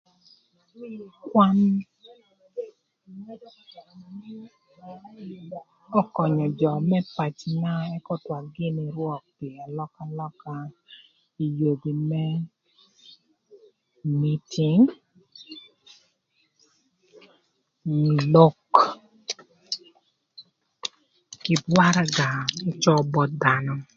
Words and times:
Kwan 1.25 1.55
römö 5.91 6.01
könyö 6.15 6.47
jö 6.59 6.71
më 6.89 6.99
pacöna 7.15 7.73
ëk 7.95 8.07
ökwan 8.15 8.43
gïnï 8.55 8.85
rwök 8.95 9.21
pï 9.37 9.47
alökalöka 9.65 10.55
ï 11.43 11.47
yodhï 11.59 11.93
më 12.09 12.23
tic 14.21 14.39
cïng 14.53 14.81
onyo 17.91 18.19
lok 18.33 18.59
kï 21.43 21.53
waraga 21.75 22.29
n'ëcö 22.65 22.93
both 23.13 23.33
dhanö. 23.43 23.73